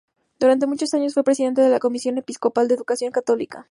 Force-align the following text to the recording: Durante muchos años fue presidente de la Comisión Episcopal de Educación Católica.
Durante 0.39 0.65
muchos 0.65 0.91
años 0.95 1.13
fue 1.13 1.23
presidente 1.23 1.61
de 1.61 1.69
la 1.69 1.77
Comisión 1.77 2.17
Episcopal 2.17 2.67
de 2.67 2.73
Educación 2.73 3.11
Católica. 3.11 3.59